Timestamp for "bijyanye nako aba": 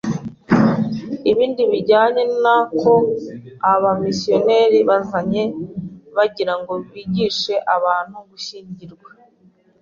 1.71-3.91